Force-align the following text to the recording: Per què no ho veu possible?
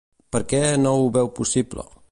Per 0.35 0.39
què 0.53 0.61
no 0.85 0.95
ho 1.01 1.05
veu 1.19 1.31
possible? 1.41 1.87